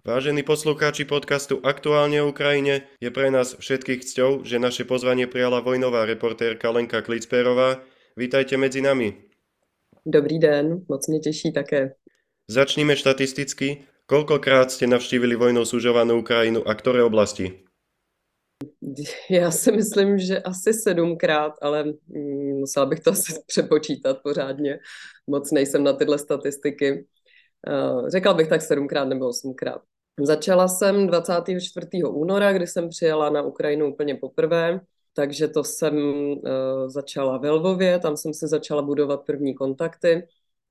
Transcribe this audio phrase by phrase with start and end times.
[0.00, 5.60] Vážení poslucháči podcastu Aktuálne o Ukrajine, je pre nás všetkých cťou, že naše pozvanie prijala
[5.60, 7.84] vojnová reportérka Lenka Klicperová.
[8.16, 9.28] Vítajte medzi nami.
[10.06, 11.94] Dobrý den, moc mě těší také.
[12.48, 13.84] Začníme štatisticky.
[14.08, 17.62] Koľkokrát ste navštívili vojnou sužovanú Ukrajinu a ktoré oblasti?
[19.30, 24.78] Já si myslím, že asi sedmkrát, ale mm, musela bych to asi přepočítat pořádně.
[25.26, 27.06] Moc nejsem na tyhle statistiky.
[27.68, 29.82] Uh, řekla bych tak sedmkrát nebo osmkrát.
[30.20, 31.86] Začala jsem 24.
[32.08, 34.80] února, kdy jsem přijela na Ukrajinu úplně poprvé,
[35.14, 36.38] takže to jsem uh,
[36.86, 40.28] začala ve Lvově, tam jsem si začala budovat první kontakty,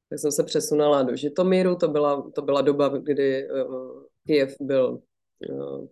[0.10, 5.02] tak jsem se přesunula do Žitomíru, to byla, to byla doba, kdy uh, Kiev byl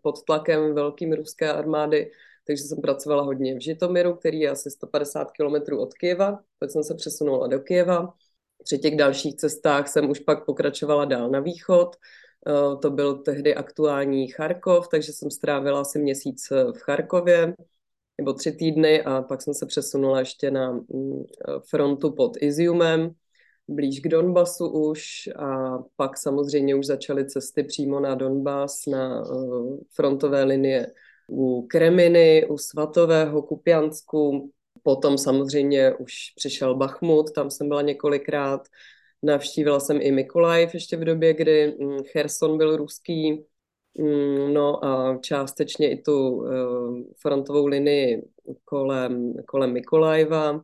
[0.02, 2.12] pod tlakem velkým ruské armády,
[2.48, 6.84] takže jsem pracovala hodně v Žitomíru, který je asi 150 km od Kieva, pak jsem
[6.84, 8.14] se přesunula do Kieva,
[8.64, 11.96] při těch dalších cestách jsem už pak pokračovala dál na východ,
[12.48, 17.56] Eh, to byl tehdy aktuální Charkov, takže jsem strávila asi měsíc eh, v Charkově,
[18.18, 23.12] nebo tři týdny a pak jsem se přesunula ještě na mm, eh, frontu pod Iziumem,
[23.68, 29.24] blíž k Donbasu už a pak samozřejmě už začaly cesty přímo na Donbas, na
[29.90, 30.88] frontové linie
[31.30, 34.52] u Kreminy, u Svatového, Kupiansku,
[34.88, 38.62] potom samozřejmě už přišel Bachmut, tam jsem byla několikrát,
[39.24, 43.44] Navštívila jsem i Mikolajev ještě v době, kdy mm, Cherson byl ruský,
[44.00, 46.54] mm, no a částečně i tu eh,
[47.22, 48.24] frontovou linii
[48.66, 50.64] kolem, kolem Mikolajeva.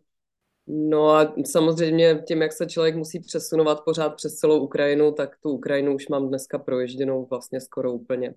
[0.67, 5.49] No a samozřejmě tím, jak se člověk musí přesunovat pořád přes celou Ukrajinu, tak tu
[5.49, 8.33] Ukrajinu už mám dneska proježděnou vlastně skoro úplně.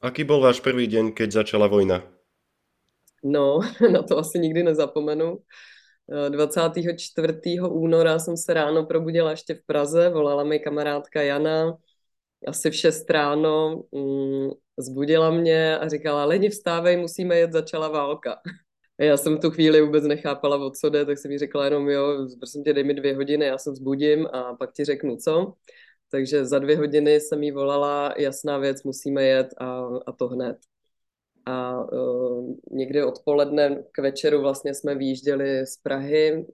[0.00, 2.21] Aký byl váš první den, keď začala vojna?
[3.22, 3.60] No,
[3.92, 5.38] na to asi nikdy nezapomenu.
[6.28, 7.60] 24.
[7.70, 11.76] února jsem se ráno probudila ještě v Praze, volala mi kamarádka Jana,
[12.46, 18.40] asi v 6 ráno, mm, zbudila mě a říkala, Leni, vstávej, musíme jet, začala válka.
[19.00, 21.88] A já jsem tu chvíli vůbec nechápala, o co jde, tak jsem jí řekla jenom,
[21.90, 25.54] jo, prosím tě, dej mi dvě hodiny, já se vzbudím a pak ti řeknu co.
[26.10, 30.56] Takže za dvě hodiny jsem jí volala, jasná věc, musíme jet a, a to hned
[31.46, 36.46] a uh, někdy odpoledne k večeru vlastně jsme výjížděli z Prahy.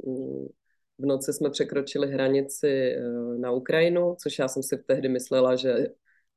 [0.98, 5.88] V noci jsme překročili hranici uh, na Ukrajinu, což já jsem si tehdy myslela, že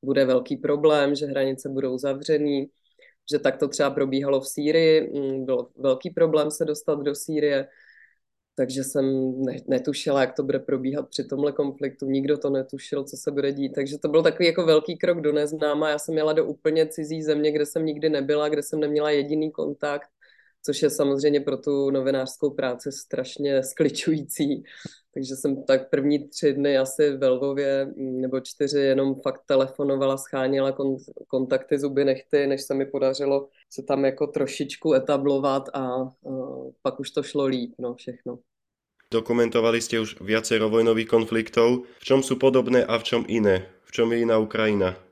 [0.03, 2.69] bude velký problém, že hranice budou zavřený,
[3.31, 5.12] že tak to třeba probíhalo v Sýrii.
[5.45, 7.68] Byl velký problém se dostat do Sýrie
[8.56, 9.35] takže jsem
[9.67, 12.06] netušila, jak to bude probíhat při tomhle konfliktu.
[12.06, 13.69] Nikdo to netušil, co se bude dít.
[13.69, 15.89] Takže to byl takový jako velký krok do neznáma.
[15.89, 19.51] Já jsem jela do úplně cizí země, kde jsem nikdy nebyla, kde jsem neměla jediný
[19.51, 20.07] kontakt,
[20.66, 24.63] což je samozřejmě pro tu novinářskou práci strašně skličující.
[25.13, 30.77] Takže jsem tak první tři dny asi ve Lvově nebo čtyři jenom fakt telefonovala, scháněla
[31.27, 37.00] kontakty zuby nechty, než se mi podařilo se tam jako trošičku etablovat a uh, pak
[37.00, 38.39] už to šlo líp, no všechno.
[39.13, 41.83] Dokumentovali jste už viacero vojnových konfliktů.
[42.00, 43.69] V čem jsou podobné a v čem jiné?
[43.83, 45.10] V čem je jiná Ukrajina?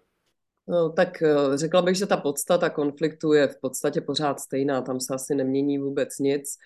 [0.70, 4.82] No, tak uh, řekla bych, že ta podstata konfliktu je v podstatě pořád stejná.
[4.82, 6.58] Tam se asi nemění vůbec nic.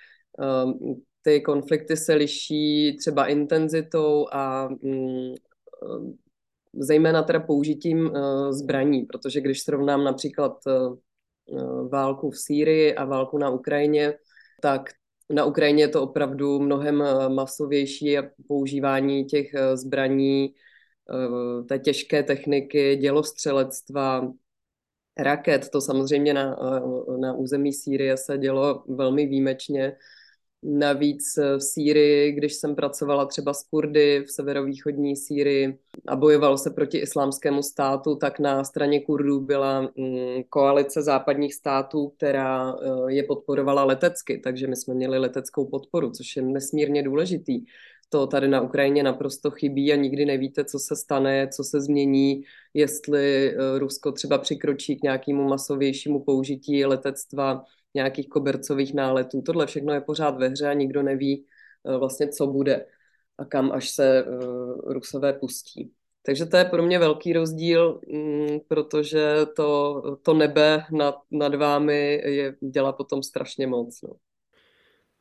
[0.66, 5.36] Um, ty konflikty se liší třeba intenzitou a um,
[6.74, 10.58] zejména teda použitím uh, zbraní, protože když srovnám například
[11.92, 14.14] válku v Sýrii a válku na Ukrajině,
[14.62, 14.90] tak
[15.30, 20.54] na Ukrajině je to opravdu mnohem masovější a používání těch zbraní,
[21.68, 24.32] té těžké techniky, dělostřelectva,
[25.18, 25.70] raket.
[25.70, 26.58] To samozřejmě na,
[27.20, 29.96] na území Sýrie se dělo velmi výjimečně
[30.66, 36.70] Navíc v Sýrii, když jsem pracovala třeba s Kurdy v severovýchodní Sýrii a bojovalo se
[36.70, 43.24] proti islámskému státu, tak na straně Kurdů byla mm, koalice západních států, která eh, je
[43.24, 47.66] podporovala letecky, takže my jsme měli leteckou podporu, což je nesmírně důležitý.
[48.14, 52.44] To tady na Ukrajině naprosto chybí a nikdy nevíte, co se stane, co se změní,
[52.74, 59.42] jestli eh, Rusko třeba přikročí k nějakému masovějšímu použití letectva nějakých kobercových náletů.
[59.42, 61.46] Tohle všechno je pořád ve hře a nikdo neví
[61.86, 62.86] eh, vlastně, co bude
[63.38, 65.92] a kam až se uh, Rusové pustí.
[66.26, 72.22] Takže to je pro mě velký rozdíl, mm, protože to, to nebe nad, nad vámi
[72.26, 74.02] je, dělá potom strašně moc.
[74.02, 74.33] No.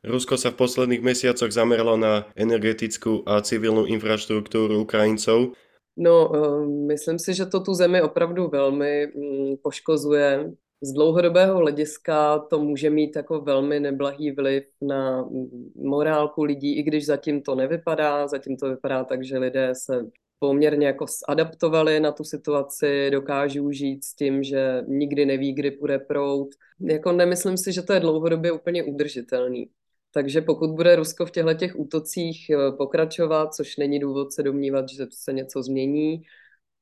[0.03, 5.55] Rusko sa v posledných mesiacoch zameralo na energetickú a civilnú infraštruktúru Ukrajincov.
[5.95, 10.51] No, eh, myslím si, že to tu zemi opravdu velmi mm, poškozuje
[10.83, 15.29] z dlouhodobého hlediska to může mít jako velmi neblahý vliv na
[15.75, 20.05] morálku lidí, i když zatím to nevypadá, zatím to vypadá tak, že lidé se
[20.39, 25.99] poměrně jako adaptovali na tu situaci, dokážou žít s tím, že nikdy neví, kdy půjde
[25.99, 26.49] prout.
[26.79, 29.69] Jako nemyslím si, že to je dlouhodobě úplně udržitelný.
[30.13, 34.89] Takže pokud bude Rusko v těchto těch útocích eh, pokračovat, což není důvod se domnívat,
[34.89, 36.23] že se něco změní,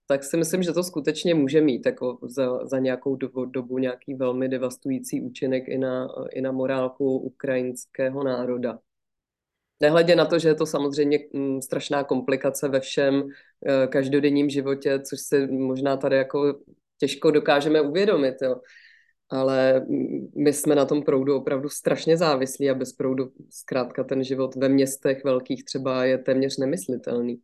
[0.06, 4.14] tak si myslím, že to skutečně může mít jako za, za nějakou dobu, dobu nějaký
[4.14, 8.80] velmi devastující účinek i na, i na morálku ukrajinského národa.
[9.82, 13.24] Nehledě na to, že je to samozřejmě mm, strašná komplikace ve všem
[13.68, 16.60] eh, každodenním životě, což si možná tady jako
[16.98, 18.56] těžko dokážeme uvědomit, jo.
[19.32, 19.86] Ale
[20.36, 24.70] my jsme na tom proudu opravdu strašně závislí a bez proudu zkrátka ten život ve
[24.70, 27.40] městech velkých třeba je téměř nemyslitelný.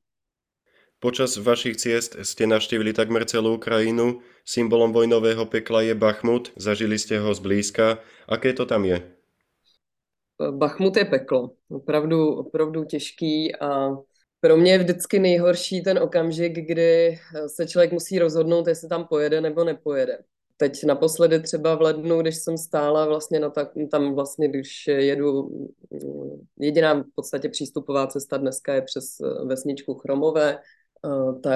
[0.99, 4.25] Počas vašich ciest ste navštívili takmer celú Ukrajinu.
[4.41, 6.49] Symbolom vojnového pekla je Bachmut.
[6.57, 8.01] Zažili ste ho zblízka.
[8.25, 9.05] Aké to tam je?
[10.51, 11.53] Bachmut je peklo.
[11.69, 13.93] Opravdu, opravdu těžký a
[14.41, 19.41] pro mě je vždycky nejhorší ten okamžik, kdy se člověk musí rozhodnout, jestli tam pojede
[19.41, 20.17] nebo nepojede.
[20.57, 25.49] Teď naposledy třeba v lednu, když jsem stála vlastně na tak, tam vlastně, když jedu,
[26.59, 30.59] jediná v podstatě přístupová cesta dneska je přes vesničku Chromové,
[31.43, 31.49] ta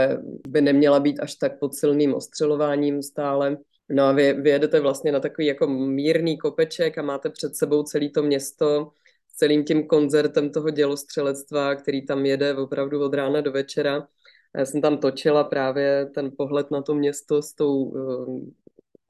[0.47, 3.57] by neměla být až tak pod silným ostřelováním stále.
[3.89, 8.09] No a vy, vyjedete vlastně na takový jako mírný kopeček a máte před sebou celé
[8.09, 8.91] to město
[9.33, 14.07] s celým tím koncertem toho dělostřelectva, který tam jede opravdu od rána do večera.
[14.57, 18.41] Já jsem tam točila právě ten pohled na to město s tou uh,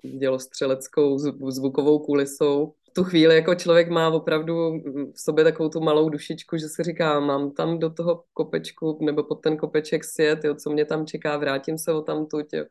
[0.04, 1.18] dělostřeleckou
[1.50, 4.72] zvukovou kulisou tu chvíli jako člověk má opravdu
[5.14, 9.24] v sobě takovou tu malou dušičku, že si říká, mám tam do toho kopečku nebo
[9.24, 12.66] pod ten kopeček sjet, jo, co mě tam čeká, vrátím se o tam tuť, jo.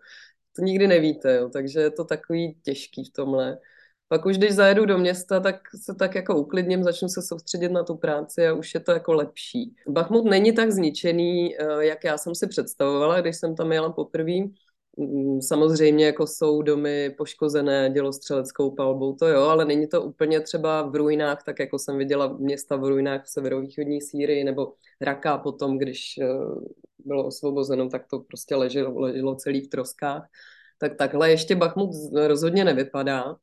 [0.56, 3.58] To nikdy nevíte, jo, takže je to takový těžký v tomhle.
[4.08, 7.84] Pak už když zajedu do města, tak se tak jako uklidním, začnu se soustředit na
[7.84, 9.74] tu práci a už je to jako lepší.
[9.88, 14.32] Bachmut není tak zničený, eh, jak já jsem si představovala, když jsem tam jela poprvé
[15.40, 20.94] samozřejmě jako jsou domy poškozené dělostřeleckou palbou, to jo, ale není to úplně třeba v
[20.94, 26.18] ruinách, tak jako jsem viděla města v ruinách v severovýchodní Sýrii nebo Raka potom, když
[26.22, 26.26] eh,
[26.98, 30.28] bylo osvobozeno, tak to prostě leželo, leželo celý v troskách.
[30.78, 31.90] Tak takhle ještě Bachmut
[32.26, 33.36] rozhodně nevypadá.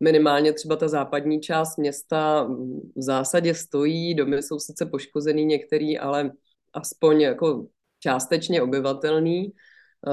[0.00, 2.44] Minimálně třeba ta západní část města
[2.96, 6.30] v zásadě stojí, domy jsou sice poškozený některý, ale
[6.72, 7.66] aspoň jako
[8.00, 9.52] částečně obyvatelný.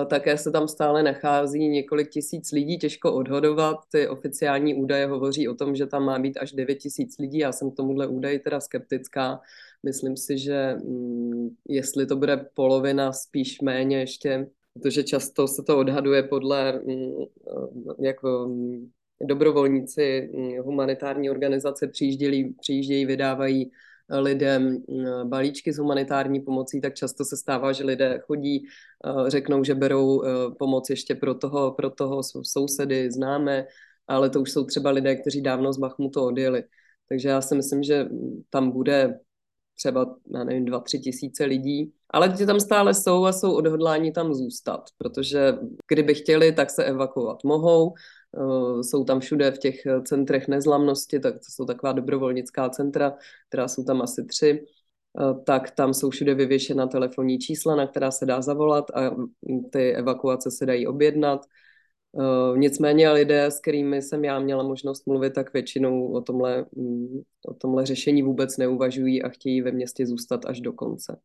[0.08, 3.78] Také se tam stále nachází několik tisíc lidí, těžko odhodovat.
[3.92, 7.38] Ty oficiální údaje hovoří o tom, že tam má být až 9 tisíc lidí.
[7.38, 9.42] Já jsem k tomuhle údaji teda skeptická.
[9.84, 15.78] Myslím si, že mm, jestli to bude polovina, spíš méně ještě, protože často se to
[15.78, 17.12] odhaduje podle mm,
[18.00, 18.90] jako mm,
[19.22, 23.72] dobrovolníci humanitární organizace přijíždějí, přijíždějí vydávají
[24.20, 28.64] lidem eh, balíčky s humanitární pomocí, tak často se stává, že lidé chodí,
[29.06, 30.28] eh, řeknou, že berou eh,
[30.60, 33.66] pomoc ještě pro toho, pro toho sousedy, známe,
[34.08, 36.64] ale to už jsou třeba lidé, kteří dávno z Bachmutu odjeli.
[37.10, 38.10] Takže já si myslím, že
[38.50, 39.20] tam bude
[39.84, 44.12] třeba, já nevím, dva, tři tisíce lidí, ale ti tam stále jsou a jsou odhodláni
[44.12, 45.54] tam zůstat, protože
[45.88, 47.94] kdyby chtěli, tak se evakuovat mohou,
[48.38, 53.14] Eh, jsou tam všude v těch centrech nezlamnosti, tak to jsou taková dobrovolnická centra,
[53.48, 54.66] která jsou tam asi tři,
[55.20, 59.16] eh, tak tam jsou všude vyvěšena telefonní čísla, na která se dá zavolat a
[59.72, 61.46] ty evakuace se dají objednat.
[62.56, 67.54] Nicméně lidé, s kterými jsem já měla možnost mluvit, tak většinou o tomhle, mm, o
[67.54, 71.18] tomhle řešení vůbec neuvažují a chtějí ve městě zůstat až do konce.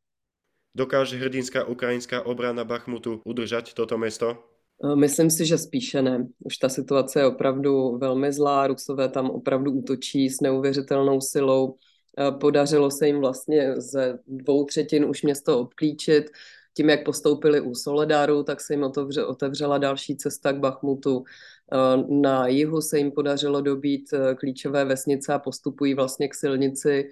[0.74, 4.38] Dokáže hrdinská ukrajinská obrana Bachmutu udržet toto město?
[4.84, 6.26] Eh, myslím si, že spíše ne.
[6.44, 11.76] Už ta situace je opravdu velmi zlá, Rusové tam opravdu útočí s neuvěřitelnou silou.
[12.18, 16.30] Eh, podařilo se jim vlastně ze dvou třetin už město obklíčit.
[16.76, 21.24] Tím, jak postoupili u Soledaru, tak se jim otevře, otevřela další cesta k Bachmutu.
[21.72, 27.10] Eh, na jihu se jim podařilo dobít klíčové vesnice a postupují vlastně k silnici,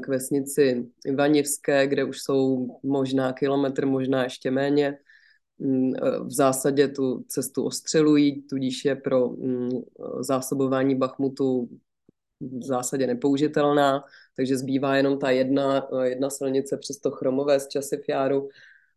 [0.00, 4.98] k vesnici Ivanivské, kde už jsou možná kilometr, možná ještě méně
[5.58, 5.92] Mm,
[6.24, 9.70] v zásadě tu cestu ostřelují, tudíž je pro mm,
[10.20, 11.68] zásobování Bachmutu
[12.40, 14.04] v zásadě nepoužitelná,
[14.36, 18.48] takže zbývá jenom ta jedna, jedna silnice přes to chromové z Časifjáru,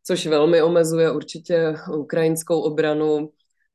[0.07, 3.29] což velmi omezuje určitě ukrajinskou obranu.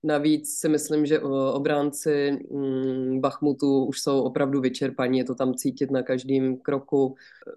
[0.05, 1.21] Navíc si myslím, že
[1.53, 7.15] obránci mm, Bachmutu už jsou opravdu vyčerpaní, je to tam cítit na každém kroku.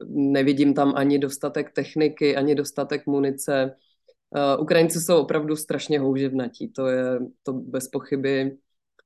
[0.07, 3.75] Nevidím tam ani dostatek techniky, ani dostatek munice
[4.35, 8.57] Uh, Ukrajinci jsou opravdu strašně houževnatí, to je to bez pochyby.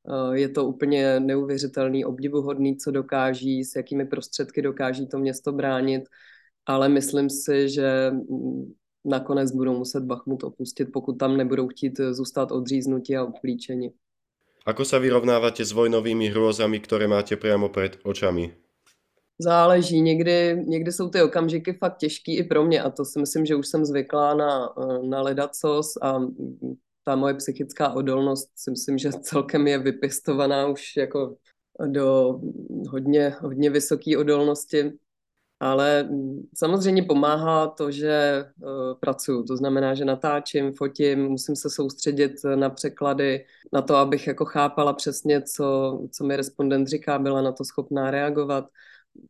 [0.03, 6.03] Uh, je to úplně neuvěřitelný, obdivuhodný, co dokáží, s jakými prostředky dokáží to město bránit,
[6.65, 8.73] ale myslím si, že mm,
[9.05, 13.91] nakonec budou muset Bachmut opustit, pokud tam nebudou chtít zůstat odříznutí a obklíčeni.
[14.67, 18.53] Ako sa vyrovnávate s vojnovými hrôzami, ktoré máte priamo před očami?
[19.39, 23.45] Záleží, někdy, někdy jsou ty okamžiky fakt těžký i pro mě a to si myslím,
[23.45, 24.73] že už jsem zvyklá na,
[25.09, 26.19] na ledacos a
[27.03, 31.35] ta moje psychická odolnost si myslím, že celkem je vypěstovaná už jako
[31.85, 32.39] do
[32.89, 34.91] hodně, hodně vysoké odolnosti.
[35.59, 36.09] Ale
[36.55, 39.43] samozřejmě pomáhá to, že uh, pracuju.
[39.43, 44.93] To znamená, že natáčím, fotím, musím se soustředit na překlady, na to, abych jako chápala
[44.93, 48.65] přesně, co, co mi respondent říká, byla na to schopná reagovat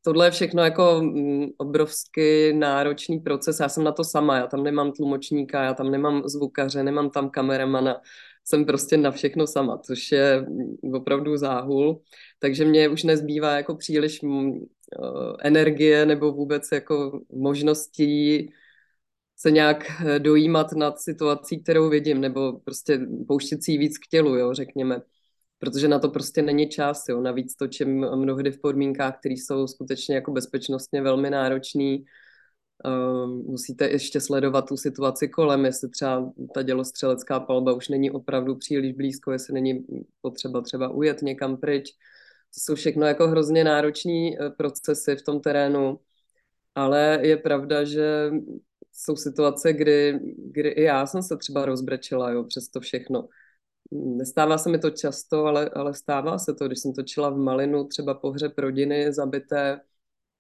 [0.02, 3.60] tohle je všechno jako mm, obrovský náročný proces.
[3.60, 7.30] Já jsem na to sama, já tam nemám tlumočníka, já tam nemám zvukaře, nemám tam
[7.30, 8.02] kameramana,
[8.46, 12.02] jsem prostě na všechno sama, což je mm, opravdu záhul.
[12.40, 14.62] Takže mě už nezbývá jako příliš mm, eh,
[15.40, 18.54] energie nebo vůbec jako možností
[19.36, 24.36] se nějak eh, dojímat nad situací, kterou vidím, nebo prostě pouštět si víc k tělu,
[24.36, 25.02] jo, řekněme
[25.60, 27.04] protože na to prostě není čas.
[27.10, 27.22] Jo.
[27.22, 31.98] Navíc točím mnohdy v podmínkách, které jsou skutečně jako bezpečnostně velmi náročné.
[32.86, 38.56] Uh, musíte ještě sledovat tu situaci kolem, jestli třeba ta dělostřelecká palba už není opravdu
[38.56, 39.86] příliš blízko, jestli není
[40.22, 41.90] potřeba třeba ujet někam pryč.
[42.54, 46.00] To jsou všechno jako hrozně náročné eh, procesy v tom terénu,
[46.76, 48.32] ale je pravda, že
[48.92, 53.28] jsou situace, kdy, kdy i já jsem se třeba rozbrečela jo, přes to všechno.
[53.92, 57.88] Nestává se mi to často, ale, ale stává se to, když jsem točila v Malinu
[57.88, 59.82] třeba pohřeb rodiny zabité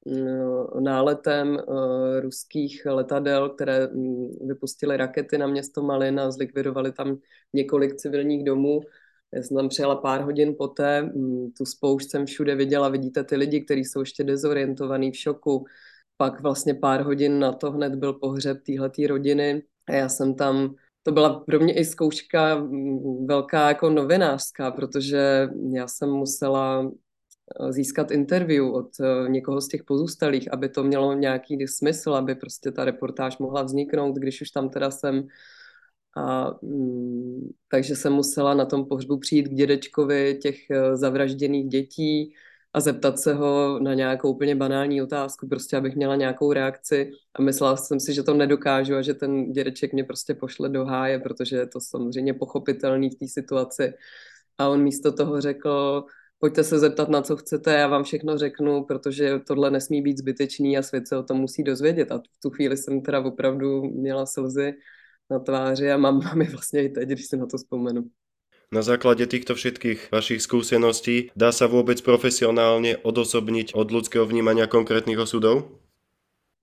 [0.05, 7.17] mm, náletem uh, ruských letadel, které um, vypustily rakety na město Malin a zlikvidovali tam
[7.53, 8.81] několik civilních domů.
[9.33, 13.35] Já jsem tam přijela pár hodin poté, um, tu spoušť jsem všude viděla, vidíte ty
[13.35, 15.65] lidi, kteří jsou ještě dezorientovaní v šoku.
[16.17, 20.75] Pak vlastně pár hodin na to hned byl pohřeb téhleté rodiny a já jsem tam
[21.03, 26.91] to byla pro mě i zkouška mm, velká jako novinářská, protože já jsem musela
[27.61, 32.35] eh, získat interview od eh, někoho z těch pozůstalých, aby to mělo nějaký smysl, aby
[32.35, 35.27] prostě ta reportáž mohla vzniknout, když už tam teda jsem.
[36.17, 42.33] A, mm, takže jsem musela na tom pohřbu přijít k dědečkovi těch eh, zavražděných dětí,
[42.73, 47.41] a zeptat se ho na nějakou úplně banální otázku, prostě abych měla nějakou reakci a
[47.41, 51.19] myslela jsem si, že to nedokážu a že ten dědeček mě prostě pošle do háje,
[51.19, 53.93] protože je to samozřejmě pochopitelný v té situaci.
[54.57, 56.03] A on místo toho řekl,
[56.39, 60.77] pojďte se zeptat na co chcete, já vám všechno řeknu, protože tohle nesmí být zbytečný
[60.77, 62.11] a svět se o tom musí dozvědět.
[62.11, 64.73] A v tu chvíli jsem teda opravdu měla slzy
[65.29, 68.03] na tváři a mám, mám je vlastně i teď, když si na to vzpomenu.
[68.71, 75.17] Na základe týchto všetkých vašich skúseností dá sa vôbec profesionálne odosobniť od ľudského vnímania konkrétnych
[75.17, 75.65] osudov?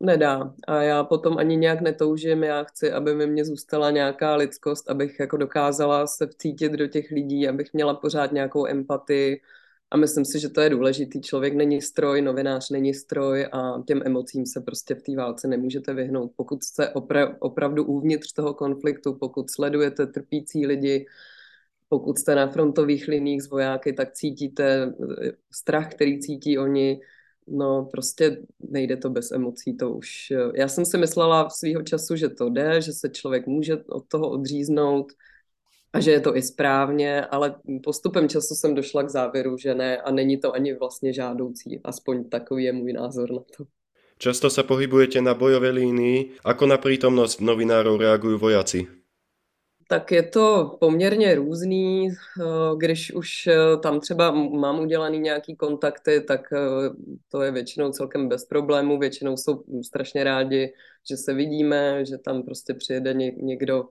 [0.01, 0.55] Nedá.
[0.69, 2.45] A já potom ani nějak netoužím.
[2.45, 7.11] Já chci, aby mi mě zůstala nějaká lidskost, abych jako dokázala se vcítit do těch
[7.11, 9.41] lidí, abych měla pořád nějakou empatii.
[9.91, 11.21] A myslím si, že to je důležitý.
[11.21, 15.95] Člověk není stroj, novinář není stroj a těm emocím se prostě v té válce nemůžete
[15.95, 16.33] vyhnout.
[16.37, 21.07] Pokud jste opra- opravdu uvnitř toho konfliktu, pokud sledujete trpící lidi,
[21.89, 24.93] pokud jste na frontových liních s vojáky, tak cítíte
[25.25, 27.01] eh, strach, který cítí oni.
[27.49, 30.31] No prostě nejde to bez emocí, to už...
[30.31, 33.77] Eh, já jsem si myslela v svýho času, že to jde, že se člověk může
[33.77, 35.13] od toho odříznout
[35.97, 39.97] a že je to i správně, ale postupem času jsem došla k závěru, že ne
[39.97, 41.81] a není to ani vlastně žádoucí.
[41.85, 43.65] Aspoň takový je můj názor na to.
[44.17, 46.41] Často sa pohybujete na bojové línii.
[46.41, 48.89] Ako na prítomnosť novinárov reagujú vojaci?
[49.89, 52.11] tak je to poměrně různý.
[52.11, 52.45] Eh,
[52.77, 56.59] když už eh, tam třeba mám udělaný nějaký kontakty, tak eh,
[57.29, 58.99] to je většinou celkem bez problémů.
[58.99, 60.73] Většinou jsou strašně rádi,
[61.09, 63.89] že se vidíme, že tam prostě přijede někdo,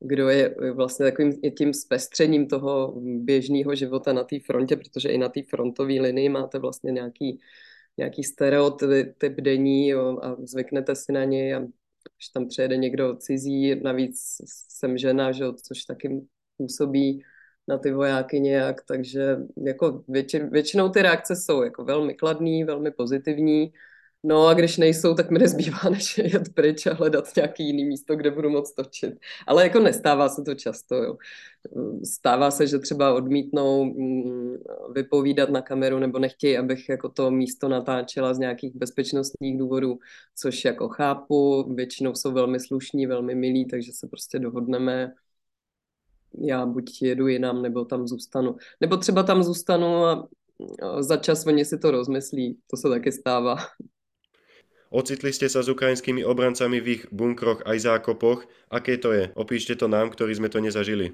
[0.00, 5.28] kdo je vlastně takovým tím zpestřením toho běžného života na té frontě, protože i na
[5.28, 7.40] té frontové linii máte vlastně nějaký,
[7.96, 11.60] nějaký stereotyp denní jo, a zvyknete si na něj a
[12.16, 14.36] když tam přijede někdo cizí, navíc
[14.68, 16.26] jsem žena, že, což taky
[16.56, 17.22] působí
[17.68, 19.36] na ty vojáky nějak, takže
[19.66, 23.72] jako většin, většinou ty reakce jsou jako velmi kladný, velmi pozitivní,
[24.28, 28.16] No a když nejsou, tak mi nezbývá, než jet pryč a hledat nějaký jiný místo,
[28.16, 29.14] kde budu moc točit.
[29.46, 31.16] Ale jako nestává se to často, jo.
[32.04, 34.56] Stává se, že třeba odmítnou mm,
[34.94, 39.98] vypovídat na kameru nebo nechtějí, abych jako to místo natáčela z nějakých bezpečnostních důvodů,
[40.36, 41.64] což jako chápu.
[41.74, 45.12] Většinou jsou velmi slušní, velmi milí, takže se prostě dohodneme
[46.40, 48.56] já buď jedu jinam, nebo tam zůstanu.
[48.80, 50.28] Nebo třeba tam zůstanu a
[51.00, 52.58] za čas oni si to rozmyslí.
[52.66, 53.56] To se taky stává.
[54.90, 58.46] Ocitli ste sa s ukrajinskými obrancami v ich bunkroch aj zákopoch.
[58.70, 59.30] Aké to je?
[59.34, 61.12] Opíšte to nám, ktorí sme to nezažili.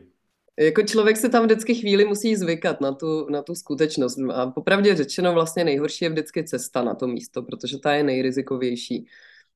[0.59, 4.19] Jako člověk se tam vždycky chvíli musí zvykat na tu, na tu skutečnost.
[4.35, 9.07] A popravdě řečeno vlastně nejhorší je vždycky cesta na to místo, protože ta je nejrizikovější.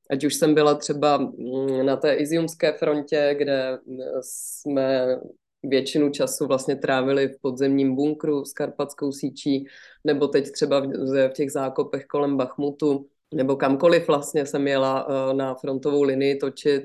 [0.09, 3.79] Ať už jsem byla třeba mm, na té Iziumské frontě, kde
[4.21, 5.17] jsme
[5.63, 9.65] většinu času vlastně trávili v podzemním bunkru s karpatskou síčí,
[10.03, 15.55] nebo teď třeba v těch zákopech kolem Bachmutu, nebo kamkoliv vlastně jsem jela eh, na
[15.55, 16.83] frontovou linii točit,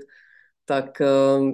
[0.65, 1.07] tak eh,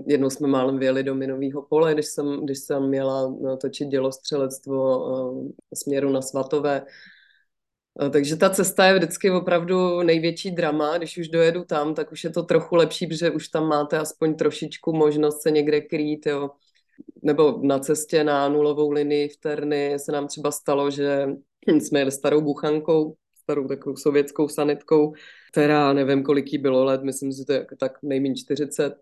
[0.06, 5.06] jednou jsme málem vyjeli do minového pole, když jsem, když jsem měla eh, točit dělostřelectvo
[5.74, 6.84] směru na Svatové.
[8.12, 10.98] Takže ta cesta je vždycky opravdu největší drama.
[10.98, 14.34] Když už dojedu tam, tak už je to trochu lepší, protože už tam máte aspoň
[14.34, 16.26] trošičku možnost se někde krýt.
[16.26, 16.50] Jo
[17.22, 21.28] nebo na cestě na nulovou linii v Terny se nám třeba stalo, že
[21.66, 23.14] jsme jeli starou buchankou,
[23.48, 25.14] starou takovou sovětskou sanitkou,
[25.52, 28.94] která nevím, kolik jí bylo let, myslím, že to je tak nejméně 40.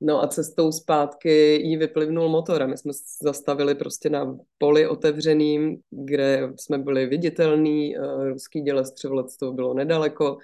[0.00, 5.76] No a cestou zpátky jí vyplivnul motor a my jsme zastavili prostě na poli otevřeným,
[5.90, 10.38] kde jsme byli viditelní, eh, ruský dělestřevelectvo bylo nedaleko,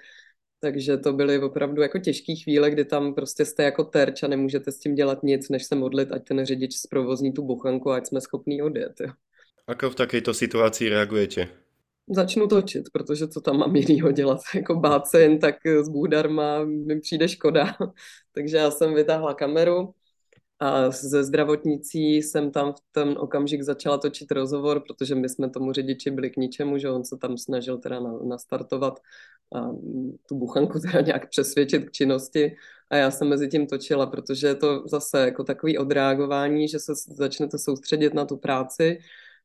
[0.59, 4.71] takže to byly opravdu jako těžké chvíle, kdy tam prostě jste jako terč a nemůžete
[4.71, 8.21] s tím dělat nic, než se modlit, ať ten řidič zprovozní tu buchanku, ať jsme
[8.21, 8.93] schopní odjet.
[8.99, 9.11] Jo.
[9.67, 11.70] Ako v takejto situaci reagujete?
[12.11, 16.07] Začnu točit, protože co tam mám jinýho dělat, jako bát se jen tak z Bůh
[16.07, 17.75] darma, mi přijde škoda.
[18.33, 19.93] Takže já jsem vytáhla kameru,
[20.63, 25.73] a ze zdravotnicí jsem tam v ten okamžik začala točit rozhovor, protože my jsme tomu
[25.73, 28.99] řidiči byli k ničemu, že on se tam snažil teda nastartovat
[29.55, 29.69] a
[30.29, 32.55] tu buchanku teda nějak přesvědčit k činnosti.
[32.89, 36.93] A já jsem mezi tím točila, protože je to zase jako takový odreagování, že se
[37.07, 38.99] začnete soustředit na tu práci,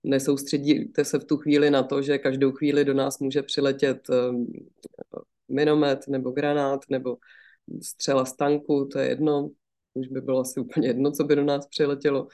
[0.07, 4.47] nesoustředíte se v tu chvíli na to, že každou chvíli do nás může přiletět ehm,
[5.49, 7.17] minomet nebo granát nebo
[7.83, 9.51] střela z tanku, to je jedno,
[9.95, 12.29] už by bylo asi úplně jedno, co by do nás přiletělo.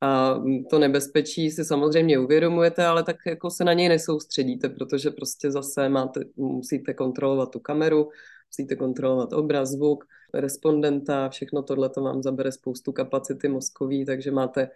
[0.00, 5.50] A to nebezpečí si samozřejmě uvědomujete, ale tak jako se na něj nesoustředíte, protože prostě
[5.50, 8.08] zase máte, musíte kontrolovat tu kameru,
[8.50, 14.70] musíte kontrolovat obraz, zvuk, respondenta, všechno tohle to vám zabere spoustu kapacity mozkový, takže máte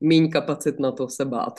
[0.00, 1.54] míň kapacit na to se bát.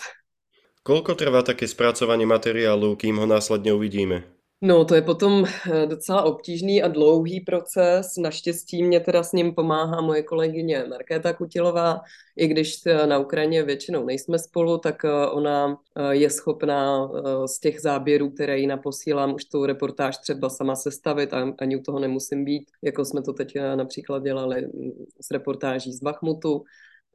[0.87, 4.23] Koľko trvá také spracovanie materiálu, kým ho následně uvidíme?
[4.61, 8.17] No, to je potom eh, docela obtížný a dlouhý proces.
[8.17, 12.01] Naštěstí mě teda s ním pomáhá moje kolegyně Markéta Kutilová.
[12.35, 17.11] I když na Ukrajině většinou nejsme spolu, tak eh, ona eh, je schopná
[17.45, 21.81] z těch záběrů, které jí naposílám, už tu reportáž třeba sama sestavit a ani u
[21.81, 26.63] toho nemusím být, jako jsme to teď například dělali mm, s reportáží z Bachmutu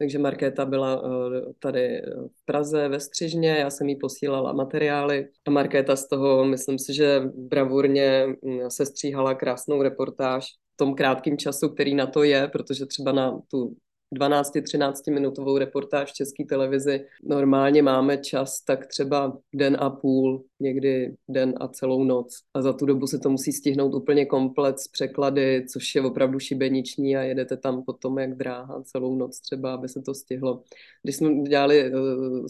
[0.03, 2.01] takže Markéta byla eh, tady
[2.41, 5.27] v Praze ve Střižně, já jsem jí posílala materiály.
[5.47, 10.95] A Markéta z toho, myslím si, že bravurně mm, se stříhala krásnou reportáž v tom
[10.95, 13.75] krátkém času, který na to je, protože třeba na tu
[14.13, 17.05] 12-13 minutovou reportáž v české televizi.
[17.23, 22.37] Normálně máme čas tak třeba den a půl, někdy den a celou noc.
[22.53, 26.39] A za tu dobu se to musí stihnout úplně komplet z překlady, což je opravdu
[26.39, 30.63] šibeniční a jedete tam potom jak dráha celou noc třeba, aby se to stihlo.
[31.03, 32.45] Když jsme dělali uh,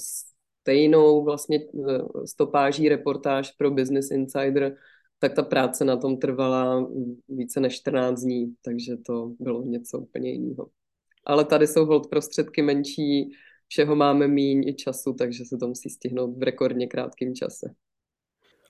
[0.62, 4.76] stejnou vlastně uh, stopáží reportáž pro Business Insider,
[5.20, 6.88] tak ta práce na tom trvala
[7.30, 10.70] více než 14 dní, takže to bylo něco úplně jiného
[11.26, 13.32] ale tady jsou hold prostředky menší,
[13.68, 17.74] všeho máme míň i času, takže se to musí stihnout v rekordně krátkém čase.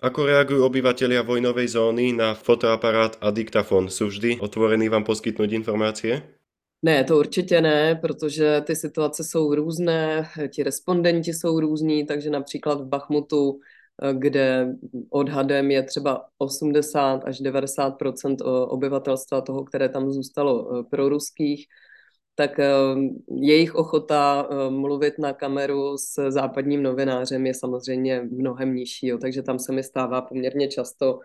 [0.03, 3.87] Ako reagujú obyvatelia vojnovej zóny na fotoaparát a diktafon?
[3.87, 6.19] Sú vždy otvorení vám poskytnout informácie?
[6.83, 12.81] Ne, to určitě ne, protože ty situace jsou různé, ti respondenti jsou různí, takže například
[12.81, 13.59] v Bachmutu,
[14.13, 14.75] kde
[15.09, 18.35] odhadem je třeba 80 až 90%
[18.67, 21.67] obyvatelstva toho, které tam zůstalo proruských,
[22.35, 23.09] tak ehm,
[23.41, 29.17] jejich ochota ehm, mluvit na kameru s západním novinářem je samozřejmě mnohem nižší, jo.
[29.17, 31.19] takže tam se mi stává poměrně často,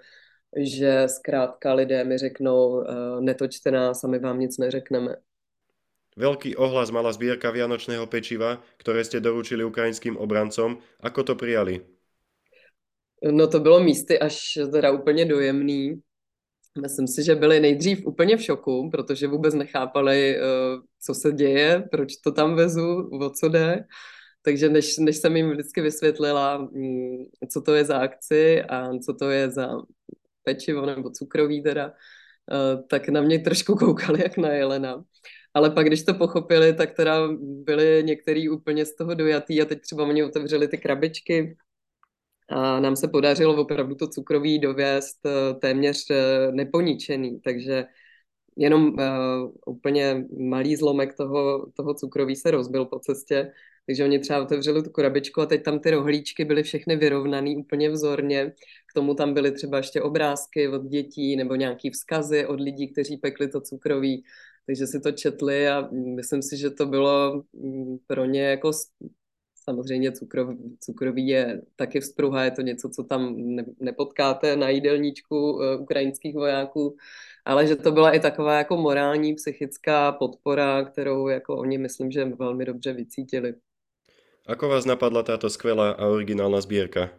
[0.56, 5.16] že zkrátka lidé mi řeknou, ehm, netočte nás a my vám nic neřekneme.
[6.16, 10.78] Velký ohlas mala sbírka vianočného pečiva, které jste doručili ukrajinským obrancom.
[11.00, 11.80] Ako to přijali?
[13.22, 16.02] No to bylo místy až teda úplně dojemný.
[16.80, 20.40] Myslím si, že byli nejdřív úplně v šoku, protože vůbec nechápali, eh,
[21.00, 23.84] co se děje, proč to tam vezu, o co jde.
[24.42, 27.16] Takže než, než jsem jim vždycky vysvětlila, mm,
[27.50, 29.68] co to je za akci a co to je za
[30.42, 31.92] pečivo nebo cukroví teda,
[32.52, 35.04] eh, tak na mě trošku koukali jak na Jelena.
[35.54, 39.80] Ale pak, když to pochopili, tak teda byli některý úplně z toho dojatý a teď
[39.80, 41.56] třeba oni otevřeli ty krabičky
[42.48, 45.18] A nám se podařilo opravdu to cukroví dovést
[45.60, 46.06] téměř
[46.52, 47.86] neponičený, takže
[48.58, 53.52] jenom uh, úplně malý zlomek toho, toho cukroví se rozbil po cestě,
[53.86, 57.90] takže oni třeba otevřeli tu krabičku a teď tam ty rohlíčky byly všechny vyrovnaný úplně
[57.90, 58.52] vzorně.
[58.90, 63.16] K tomu tam byly třeba ještě obrázky od dětí nebo nějaký vzkazy od lidí, kteří
[63.16, 64.24] pekli to cukroví.
[64.66, 68.70] Takže si to četli a myslím si, že to bylo mm, pro ně jako
[69.68, 70.48] Samozřejmě cukrov,
[70.80, 76.34] cukroví je taky vzpruha, je to něco, co tam ne, nepotkáte na jídelníčku uh, ukrajinských
[76.34, 76.96] vojáků,
[77.44, 82.24] ale že to byla i taková jako morální, psychická podpora, kterou jako oni myslím, že
[82.24, 83.54] velmi dobře vycítili.
[84.46, 87.12] Ako vás napadla táto skvělá a originální sbírka?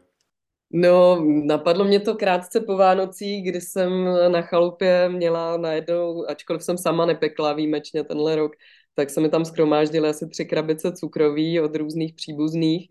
[0.74, 6.78] No, napadlo mě to krátce po Vánocích, kdy jsem na chalupě měla najednou, ačkoliv jsem
[6.78, 8.52] sama nepekla výjimečně tenhle rok,
[8.96, 12.90] tak se mi tam schromáždily asi tři krabice cukroví od různých příbuzných.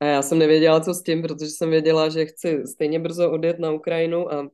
[0.00, 3.58] A já jsem nevěděla, co s tím, protože jsem věděla, že chci stejně brzo odjet
[3.58, 4.50] na Ukrajinu a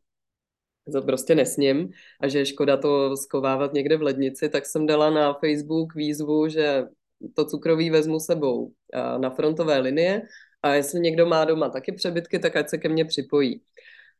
[0.93, 5.11] to prostě nesním a že je škoda to skovávat někde v lednici, tak jsem dala
[5.11, 6.85] na Facebook výzvu, že
[7.37, 8.73] to cukroví vezmu sebou
[9.19, 10.23] na frontové linie
[10.63, 13.63] a jestli někdo má doma taky přebytky, tak ať se ke mně připojí.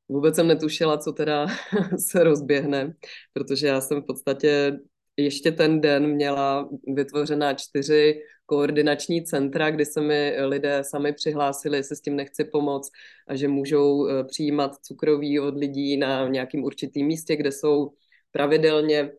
[0.09, 1.47] Vůbec jsem netušila, co teda
[2.09, 2.95] se rozběhne,
[3.33, 4.79] protože já jsem v podstatě
[5.17, 11.97] ještě ten den měla vytvořená čtyři koordinační centra, kdy se mi lidé sami přihlásili, jestli
[11.97, 12.91] s tím nechci pomoct
[13.29, 17.93] a že můžou eh, přijímat cukroví od lidí na nějakým určitým místě, kde jsou
[18.31, 19.13] pravidelně,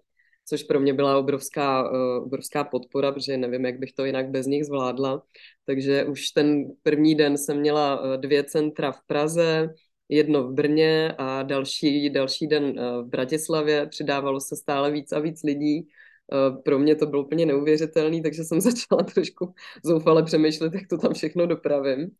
[0.45, 4.45] což pro mě byla obrovská, eh, obrovská podpora, protože nevím, jak bych to jinak bez
[4.45, 5.23] nich zvládla.
[5.65, 9.69] Takže už ten první den jsem měla eh, dvě centra v Praze,
[10.09, 13.85] jedno v Brně a další, další den v Bratislavě.
[13.85, 15.87] Přidávalo se stále víc a víc lidí
[16.31, 19.53] Eh, pro mě to bylo úplně neuvěřitelný, takže jsem začala trošku
[19.85, 22.11] zoufale přemýšlet, jak to tam všechno dopravím.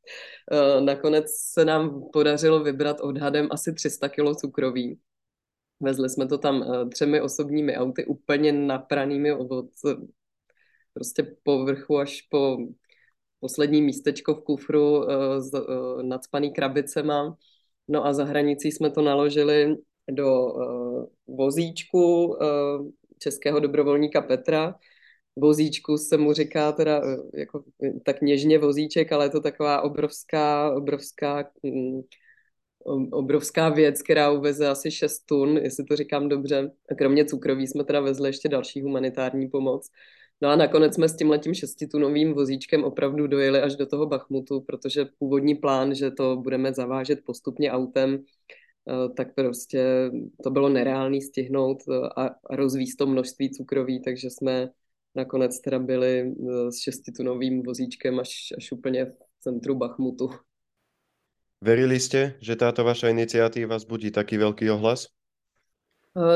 [0.51, 4.99] Eh, nakonec se nám podařilo vybrat odhadem asi 300 kg cukroví.
[5.79, 9.65] Vezli jsme to tam eh, třemi osobními auty, úplně napranými od
[10.93, 12.57] prostě po vrchu až po
[13.39, 15.05] poslední místečko v kufru
[15.39, 15.51] s
[16.01, 17.37] nadspaný krabicema.
[17.87, 19.75] No a za hranicí jsme to naložili
[20.11, 20.53] do
[21.27, 22.35] vozíčku,
[23.23, 24.75] českého dobrovolníka Petra.
[25.35, 27.63] Vozíčku se mu říká teda eh, jako
[28.05, 32.01] tak něžně vozíček, ale je to taková obrovská, obrovská mm,
[33.11, 36.71] obrovská věc, která uveze asi 6 tun, jestli to říkám dobře.
[36.91, 39.89] A kromě cukroví jsme teda vezli ještě další humanitární pomoc.
[40.43, 44.61] No a nakonec jsme s tím letím šestitunovým vozíčkem opravdu dojeli až do toho Bachmutu,
[44.61, 48.23] protože původní plán, že to budeme zavážet postupně autem,
[48.89, 50.11] Eh, tak prostě
[50.43, 54.69] to bylo nereálné stihnout eh, a rozvíst to množství cukroví, takže jsme
[55.15, 60.29] nakonec teda byli eh, s šestitunovým vozíčkem až, až úplně v centru Bachmutu.
[61.61, 65.07] Verili jste, že táto vaša iniciatíva zbudí taký velký ohlas?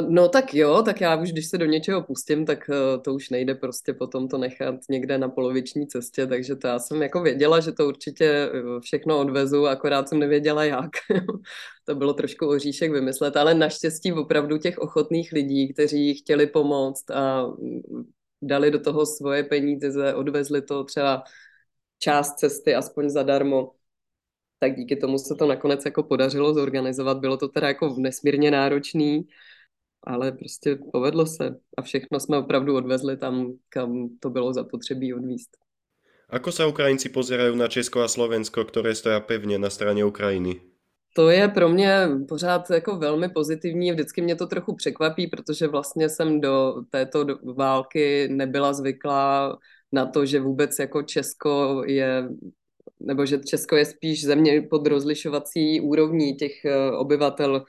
[0.10, 2.70] No tak jo, tak já už když se do něčeho pustím, tak
[3.04, 7.02] to už nejde prostě potom to nechat někde na poloviční cestě, takže to já jsem
[7.02, 8.50] jako věděla, že to určitě
[8.82, 10.92] všechno odvezu, akorát jsem nevěděla jak.
[11.86, 17.46] to bylo trošku oříšek vymyslet, ale naštěstí opravdu těch ochotných lidí, kteří chtěli pomoct a
[18.42, 21.24] dali do toho svoje peníze, odvezli to třeba
[22.00, 23.72] část cesty aspoň zadarmo,
[24.60, 27.18] tak díky tomu se to nakonec jako podařilo zorganizovat.
[27.18, 29.28] Bylo to teda jako nesmírně náročný,
[30.08, 35.60] ale prostě povedlo se a všechno jsme opravdu odvezli tam, kam to bylo zapotřebí odvíst.
[36.28, 40.60] Ako sa Ukrajinci pozerajú na Česko a Slovensko, ktoré stojí pevně na straně Ukrajiny?
[41.15, 43.91] To je pro mě pořád jako velmi pozitivní.
[43.91, 49.58] Vždycky mě to trochu překvapí, protože vlastně jsem do této války nebyla zvyklá
[49.91, 52.30] na to, že vůbec jako Česko je,
[53.00, 57.65] nebo že Česko je spíš země pod rozlišovací úrovní těch eh, obyvatel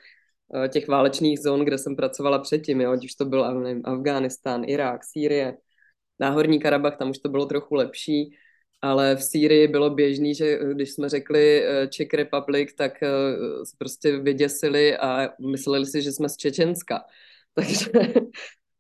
[0.69, 5.05] těch válečných zón, kde jsem pracovala předtím, jo, ať už to byl nevím, Afghánistán, Irák,
[5.05, 5.57] Sýrie,
[6.21, 8.35] Náhorní Karabach, tam už to bylo trochu lepší
[8.83, 13.09] ale v Sýrii bylo běžný, že eh, když jsme řekli eh, Czech Republic, tak eh,
[13.65, 17.05] se prostě vyděsili a mysleli si, že jsme z Čečenska.
[17.55, 17.91] Takže,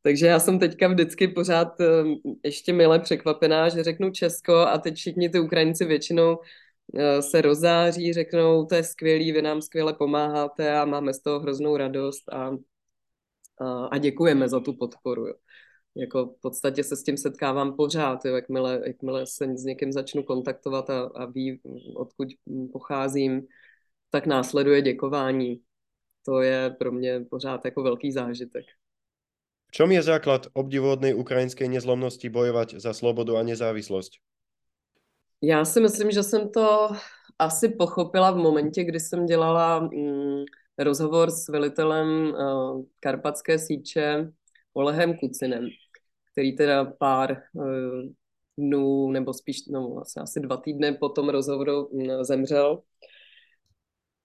[0.02, 1.68] takže já jsem teďka vždycky pořád
[2.44, 6.38] ještě milé překvapená, že řeknu Česko a teď všichni ty Ukrajinci většinou
[7.20, 11.76] se rozáří, řeknou, to je skvělý, vy nám skvěle pomáháte a máme z toho hroznou
[11.76, 12.56] radost a,
[13.60, 15.26] a, a děkujeme za tu podporu.
[15.26, 15.34] Jo
[15.98, 20.22] jako v podstatě se s tím setkávám pořád, jo, jakmile, jakmile se s někým začnu
[20.22, 21.60] kontaktovat a, a ví,
[21.94, 22.28] odkud
[22.72, 23.46] pocházím,
[24.10, 25.60] tak následuje děkování.
[26.26, 28.64] To je pro mě pořád jako velký zážitek.
[29.66, 34.12] V čom je základ obdivodnej ukrajinské nezlomnosti bojovat za slobodu a nezávislost?
[35.42, 36.88] Já si myslím, že jsem to
[37.38, 40.44] asi pochopila v momentě, kdy jsem dělala mm,
[40.78, 44.32] rozhovor s velitelem uh, Karpatské síče
[44.74, 45.68] Olehem Kucinem,
[46.32, 47.64] který teda pár uh,
[48.58, 52.82] dnů, nebo spíš no, asi, asi dva týdny po tom rozhovoru mm, zemřel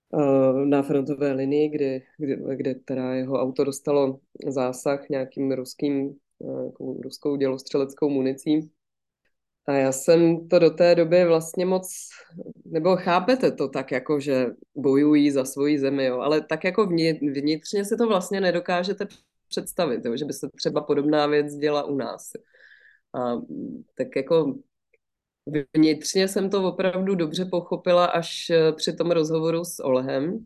[0.09, 6.15] uh, na frontové linii, kdy, kdy, kde teda jeho auto dostalo zásah nějakým ruským,
[7.03, 8.71] ruskou dělostřeleckou municí
[9.65, 12.09] a já jsem to do té doby vlastně moc,
[12.65, 14.45] nebo chápete to tak, jako že
[14.75, 16.85] bojují za svoji zemi, jo, ale tak jako
[17.21, 19.07] vnitřně si to vlastně nedokážete
[19.49, 22.31] představit, jo, že by se třeba podobná věc děla u nás.
[23.15, 23.33] A
[23.97, 24.55] tak jako
[25.77, 30.45] vnitřně jsem to opravdu dobře pochopila až při tom rozhovoru s Olehem,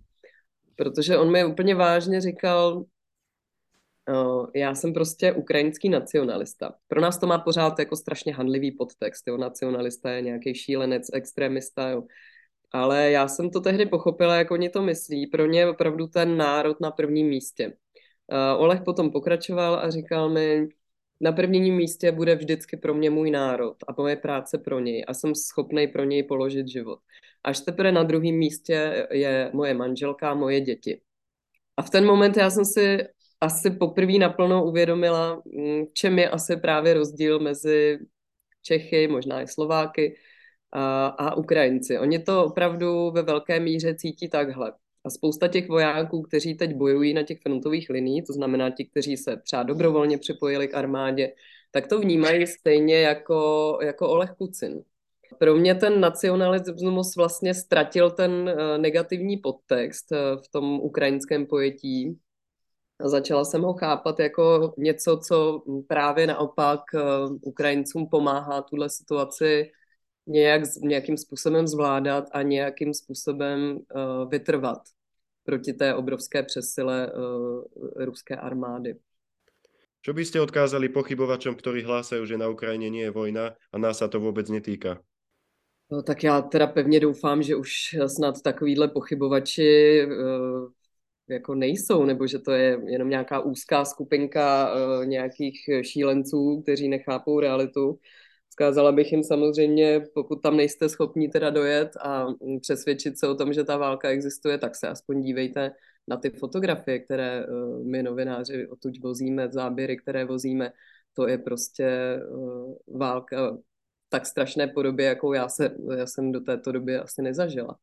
[0.76, 2.86] protože on mi úplně vážně říkal,
[4.56, 6.74] já jsem prostě ukrajinský nacionalista.
[6.88, 9.28] Pro nás to má pořád jako strašně handlivý podtext.
[9.28, 9.38] Jo?
[9.38, 11.90] Nacionalista je nějaký šílenec, extremista.
[11.90, 12.04] Jo?
[12.72, 15.28] Ale já jsem to tehdy pochopila, jak oni to myslí.
[15.28, 17.74] Pro ně je opravdu ten národ na prvním místě.
[18.32, 20.68] Uh, Oleh potom pokračoval a říkal mi,
[21.22, 25.14] na prvním místě bude vždycky pro mě můj národ a moje práce pro něj a
[25.14, 27.00] jsem schopný pro něj položit život.
[27.44, 31.02] Až teprve na druhém místě je moje manželka a moje děti.
[31.78, 32.98] A v ten moment já jsem si
[33.42, 38.00] asi poprvé naplno uvědomila, mm, v čem je asi právě rozdíl mezi
[38.62, 40.16] Čechy, možná i Slováky
[40.72, 42.00] a, a Ukrajinci.
[42.00, 44.74] Oni to opravdu ve velké míře cítí takhle.
[45.06, 49.18] A spousta těch vojáků, kteří teď bojují na těch frontových liních, to znamená ti, kteří
[49.18, 51.34] se třeba dobrovolně připojili k armádě,
[51.72, 54.84] tak to vnímají stejně jako, jako Oleh Kucin.
[55.40, 62.18] Pro mě ten nacionalismus vlastně ztratil ten eh, negativní podtext eh, v tom ukrajinském pojetí,
[63.06, 67.00] Začala jsem ho chápat jako něco, co právě naopak eh,
[67.42, 69.72] Ukrajincům pomáhá tuhle situaci
[70.28, 74.80] nějak, nějakým způsobem zvládat a nějakým způsobem uh, vytrvat
[75.44, 77.64] proti té obrovské přesile uh,
[77.96, 78.96] ruské armády.
[80.04, 84.00] Čo by ste odkázali pochybovačom, ktorí hlásajú, že na Ukrajině nie je vojna a nás
[84.00, 85.00] sa to vůbec netýká?
[85.92, 90.72] No, tak já teda pevně doufám, že už snad takovýhle pochybovači uh,
[91.30, 97.40] jako nejsou, nebo že to je jenom nějaká úzká skupinka uh, nějakých šílenců, kteří nechápou
[97.40, 98.00] realitu.
[98.50, 102.26] Zkázala bych jim samozřejmě, pokud tam nejste schopni teda dojet a
[102.62, 105.72] přesvědčit se o tom, že ta válka existuje, tak se aspoň dívejte
[106.08, 110.72] na ty fotografie, které uh, my novináři odtud vozíme, záběry, které vozíme.
[111.14, 113.58] To je prostě uh, válka
[114.10, 117.76] tak strašné podobě, jakou já, se, já jsem do této doby asi nezažila.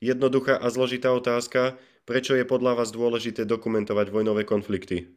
[0.00, 1.78] Jednoduchá a zložitá otázka.
[2.10, 5.14] Prečo je podľa vás dôležité dokumentovať vojnové konflikty?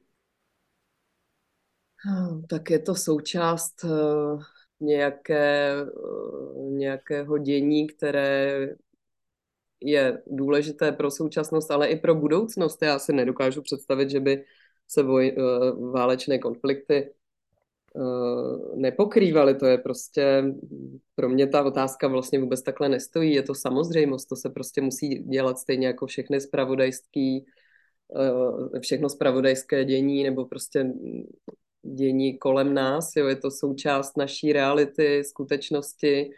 [2.45, 4.37] Tak je to součást uh,
[4.79, 8.69] nějaké, uh, nějakého dění, které
[9.81, 12.81] je důležité pro současnost, ale i pro budoucnost.
[12.81, 14.45] Já si nedokážu představit, že by
[14.87, 17.09] se voj, uh, válečné konflikty
[17.93, 19.55] uh, nepokrývaly.
[19.55, 20.43] To je prostě,
[21.15, 23.33] pro mě ta otázka vlastně vůbec takhle nestojí.
[23.33, 27.45] Je to samozřejmost, to se prostě musí dělat stejně jako všechny spravodajský,
[28.07, 30.93] uh, všechno spravodajské dění nebo prostě
[31.95, 33.11] dění kolem nás.
[33.15, 36.29] Jo, je to součást naší reality, skutečnosti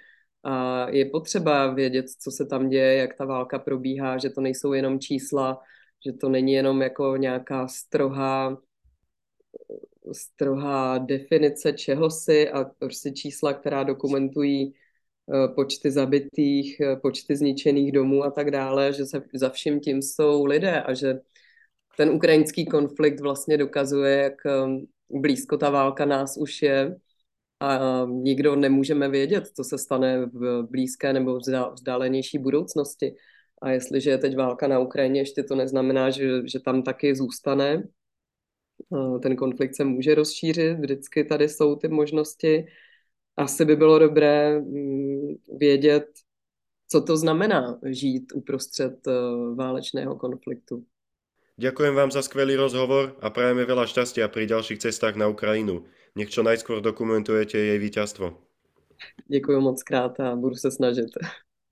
[0.43, 4.73] a je potřeba vědět, co se tam děje, jak ta válka probíhá, že to nejsou
[4.73, 5.61] jenom čísla,
[6.05, 8.57] že to není jenom jako nějaká strohá
[10.11, 18.23] strohá definice čehosi a prostě čísla, která dokumentují eh, počty zabitých, eh, počty zničených domů
[18.23, 21.19] a tak dále, že se za vším tím jsou lidé a že
[21.97, 24.85] ten ukrajinský konflikt vlastně dokazuje, jak eh,
[25.19, 26.95] blízko ta válka nás už je
[27.59, 31.39] a nikdo nemůžeme vědět, co se stane v blízké nebo
[31.73, 33.15] vzdálenější budoucnosti.
[33.61, 37.83] A jestliže je teď válka na Ukrajině, ještě to neznamená, že, že tam taky zůstane.
[39.21, 42.65] Ten konflikt se může rozšířit, vždycky tady jsou ty možnosti.
[43.37, 46.05] Asi by bylo dobré mm, vědět,
[46.87, 49.11] co to znamená žít uprostřed e,
[49.55, 50.83] válečného konfliktu.
[51.55, 55.87] Ďakujem vám za skvelý rozhovor a prajeme veľa šťastia pri ďalších cestách na Ukrajinu.
[56.19, 58.35] Nech čo najskôr dokumentujete jej víťazstvo.
[59.27, 61.07] Děkuji moc krát a budu se snažit.